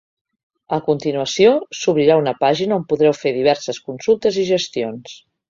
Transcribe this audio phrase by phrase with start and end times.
[0.77, 1.51] A continuació,
[1.81, 5.15] s’obrirà una pàgina on podreu fer diverses consultes i gestions.